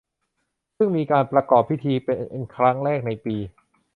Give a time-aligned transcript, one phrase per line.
[0.77, 3.35] ซึ่งมีการประกอบพิธีเป็นครั้งแรกในปี